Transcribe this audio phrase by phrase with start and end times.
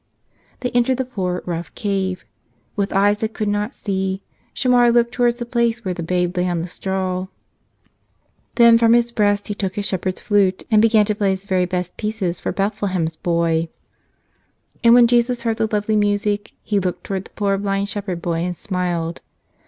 [0.61, 2.25] They entered the poor, rough cave.
[2.75, 6.47] With eyes that could not see, Shamar looked towards the place where the Babe lay
[6.49, 7.27] on the straw.
[8.55, 11.65] Then from his breast he took his shepherd's flute and began to play his very
[11.65, 13.69] best pieces for Bethlehem's Boy.
[14.83, 18.39] And when Jesus heard the lovely music He looked towards the poor blind shepherd boy
[18.39, 19.21] and smiled.